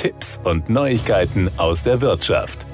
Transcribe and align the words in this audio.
Tipps 0.00 0.40
und 0.44 0.70
Neuigkeiten 0.70 1.50
aus 1.58 1.82
der 1.82 2.00
Wirtschaft. 2.00 2.64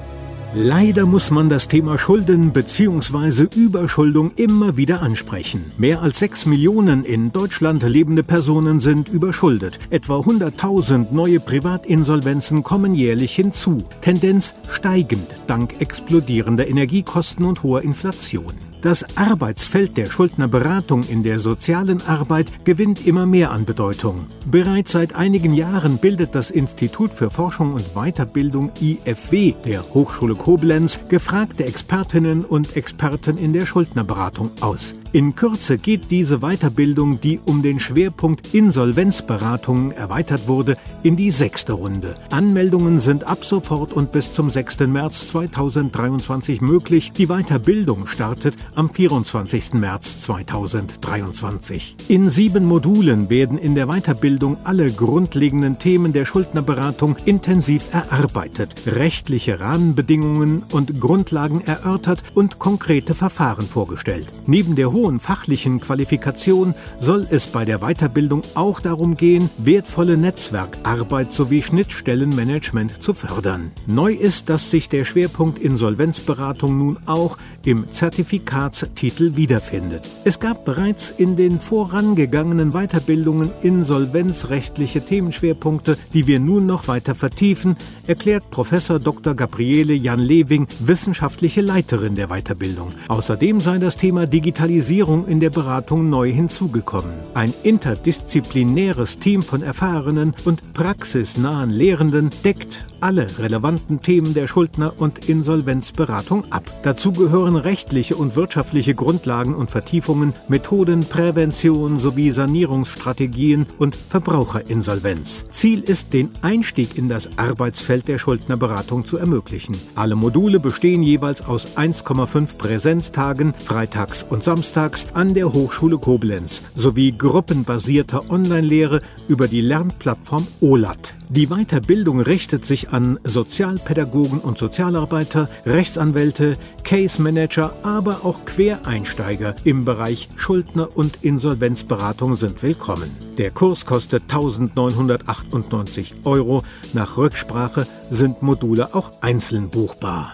Leider 0.55 1.05
muss 1.05 1.29
man 1.29 1.49
das 1.49 1.67
Thema 1.67 1.99
Schulden 1.99 2.53
bzw. 2.53 3.47
Überschuldung 3.53 4.31
immer 4.37 4.77
wieder 4.77 5.01
ansprechen. 5.01 5.73
Mehr 5.77 6.01
als 6.01 6.19
6 6.19 6.45
Millionen 6.45 7.03
in 7.03 7.33
Deutschland 7.33 7.83
lebende 7.83 8.23
Personen 8.23 8.79
sind 8.79 9.09
überschuldet. 9.09 9.77
Etwa 9.89 10.19
100.000 10.19 11.07
neue 11.11 11.41
Privatinsolvenzen 11.41 12.63
kommen 12.63 12.95
jährlich 12.95 13.35
hinzu. 13.35 13.83
Tendenz 13.99 14.53
steigend 14.71 15.27
dank 15.47 15.81
explodierender 15.81 16.65
Energiekosten 16.69 17.43
und 17.43 17.61
hoher 17.61 17.81
Inflation. 17.81 18.53
Das 18.87 19.17
Arbeitsfeld 19.17 19.97
der 19.97 20.05
Schuldnerberatung 20.05 21.03
in 21.03 21.21
der 21.21 21.39
sozialen 21.39 22.01
Arbeit 22.07 22.63
gewinnt 22.63 23.05
immer 23.05 23.25
mehr 23.25 23.51
an 23.51 23.65
Bedeutung. 23.65 24.27
Bereits 24.49 24.93
seit 24.93 25.13
einigen 25.13 25.53
Jahren 25.53 25.97
bildet 25.97 26.33
das 26.33 26.51
Institut 26.51 27.13
für 27.13 27.29
Forschung 27.29 27.73
und 27.73 27.95
Weiterbildung 27.95 28.71
IFW 28.79 29.55
der 29.65 29.83
Hochschule 29.93 30.35
Koblenz 30.35 31.01
gefragte 31.09 31.65
Expertinnen 31.65 32.45
und 32.45 32.77
Experten 32.77 33.37
in 33.37 33.51
der 33.51 33.65
Schuldnerberatung 33.65 34.51
aus. 34.61 34.95
In 35.13 35.35
Kürze 35.35 35.77
geht 35.77 36.11
diese 36.11 36.39
Weiterbildung, 36.39 37.21
die 37.21 37.39
um 37.45 37.61
den 37.61 37.79
Schwerpunkt 37.79 38.53
Insolvenzberatung 38.53 39.91
erweitert 39.91 40.49
wurde, 40.49 40.75
in 41.01 41.15
die 41.15 41.31
sechste 41.31 41.73
Runde. 41.73 42.17
Anmeldungen 42.29 42.99
sind 42.99 43.25
ab 43.25 43.45
sofort 43.45 43.93
und 43.93 44.11
bis 44.11 44.33
zum 44.33 44.49
6. 44.49 44.79
März 44.79 45.29
2023 45.29 46.59
möglich. 46.59 47.13
Die 47.13 47.27
Weiterbildung 47.27 48.05
startet 48.07 48.55
am 48.75 48.89
24. 48.89 49.73
März 49.73 50.23
2023. 50.23 51.95
In 52.09 52.29
sieben 52.29 52.65
Modulen 52.65 53.29
werden 53.29 53.57
in 53.57 53.75
der 53.75 53.87
Weiterbildung 53.87 54.57
alle 54.65 54.91
grundlegenden 54.91 55.79
Themen 55.79 56.11
der 56.11 56.25
Schuldnerberatung 56.25 57.15
intensiv 57.23 57.93
erarbeitet, 57.93 58.75
rechtliche 58.87 59.61
Rahmenbedingungen 59.61 60.63
und 60.73 60.99
Grundlagen 60.99 61.61
erörtert 61.61 62.21
und 62.33 62.59
konkrete 62.59 63.13
Verfahren 63.13 63.65
vorgestellt. 63.65 64.27
Neben 64.45 64.75
der 64.75 64.96
hohen 64.97 65.19
fachlichen 65.19 65.79
Qualifikation 65.79 66.73
soll 66.99 67.27
es 67.29 67.45
bei 67.45 67.65
der 67.65 67.77
Weiterbildung 67.79 68.41
auch 68.55 68.79
darum 68.79 69.15
gehen, 69.15 69.47
wertvolle 69.59 70.17
Netzwerkarbeit 70.17 71.31
sowie 71.31 71.61
Schnittstellenmanagement 71.61 73.03
zu 73.03 73.13
fördern. 73.13 73.71
Neu 73.85 74.11
ist, 74.11 74.49
dass 74.49 74.71
sich 74.71 74.89
der 74.89 75.05
Schwerpunkt 75.05 75.59
Insolvenzberatung 75.59 76.79
nun 76.79 76.97
auch 77.05 77.37
im 77.63 77.85
Zertifikatstitel 77.91 79.35
wiederfindet. 79.35 80.01
Es 80.23 80.39
gab 80.39 80.65
bereits 80.65 81.11
in 81.11 81.35
den 81.35 81.59
vorangegangenen 81.59 82.71
Weiterbildungen 82.71 83.51
insolvenzrechtliche 83.61 85.05
Themenschwerpunkte, 85.05 85.95
die 86.15 86.25
wir 86.25 86.39
nun 86.39 86.65
noch 86.65 86.87
weiter 86.87 87.13
vertiefen, 87.13 87.77
erklärt 88.07 88.49
Professor 88.49 88.99
Dr. 88.99 89.35
Gabriele 89.35 89.93
Jan 89.93 90.21
Lewing, 90.21 90.67
wissenschaftliche 90.79 91.61
Leiterin 91.61 92.15
der 92.15 92.29
Weiterbildung. 92.29 92.93
Außerdem 93.09 93.61
sei 93.61 93.77
das 93.77 93.97
Thema 93.97 94.25
Digitalisierung 94.25 94.86
Spezialisierung 94.87 95.27
in 95.27 95.41
der 95.41 95.49
Beratung 95.49 96.09
neu 96.09 96.31
hinzugekommen. 96.31 97.11
Ein 97.33 97.53
interdisziplinäres 97.63 99.19
Team 99.19 99.43
von 99.43 99.61
erfahrenen 99.61 100.33
und 100.45 100.73
praxisnahen 100.73 101.71
Lehrenden 101.71 102.29
deckt 102.45 102.85
alle 103.01 103.27
relevanten 103.37 104.01
Themen 104.01 104.33
der 104.33 104.47
Schuldner- 104.47 104.93
und 104.97 105.29
Insolvenzberatung 105.29 106.51
ab. 106.51 106.63
Dazu 106.83 107.11
gehören 107.11 107.55
rechtliche 107.55 108.15
und 108.15 108.35
wirtschaftliche 108.35 108.95
Grundlagen 108.95 109.53
und 109.53 109.69
Vertiefungen, 109.69 110.33
Methoden, 110.47 111.01
Prävention 111.01 111.99
sowie 111.99 112.31
Sanierungsstrategien 112.31 113.67
und 113.77 113.95
Verbraucherinsolvenz. 113.95 115.45
Ziel 115.51 115.81
ist, 115.81 116.13
den 116.13 116.31
Einstieg 116.41 116.97
in 116.97 117.07
das 117.07 117.37
Arbeitsfeld 117.37 118.07
der 118.07 118.17
Schuldnerberatung 118.17 119.05
zu 119.05 119.17
ermöglichen. 119.17 119.75
Alle 119.93 120.15
Module 120.15 120.59
bestehen 120.59 121.03
jeweils 121.03 121.45
aus 121.45 121.77
1,5 121.77 122.57
Präsenztagen, 122.57 123.53
freitags 123.53 124.23
und 124.27 124.43
samstags 124.43 124.76
an 124.77 125.33
der 125.33 125.53
Hochschule 125.53 125.97
Koblenz 125.97 126.61
sowie 126.75 127.11
gruppenbasierter 127.17 128.29
Online-Lehre 128.29 129.01
über 129.27 129.47
die 129.47 129.61
Lernplattform 129.61 130.45
OLAT. 130.61 131.15
Die 131.29 131.47
Weiterbildung 131.47 132.21
richtet 132.21 132.63
sich 132.63 132.89
an 132.89 133.19
Sozialpädagogen 133.23 134.37
und 134.39 134.59
Sozialarbeiter, 134.59 135.49
Rechtsanwälte, 135.65 136.57
Case 136.83 137.19
Manager, 137.19 137.73
aber 137.81 138.23
auch 138.23 138.45
Quereinsteiger 138.45 139.55
im 139.63 139.83
Bereich 139.83 140.29
Schuldner- 140.35 140.95
und 140.95 141.23
Insolvenzberatung 141.23 142.35
sind 142.35 142.61
willkommen. 142.61 143.09
Der 143.39 143.49
Kurs 143.49 143.83
kostet 143.87 144.23
1998 144.31 146.13
Euro. 146.23 146.61
Nach 146.93 147.17
Rücksprache 147.17 147.87
sind 148.11 148.43
Module 148.43 148.93
auch 148.93 149.23
einzeln 149.23 149.71
buchbar. 149.71 150.33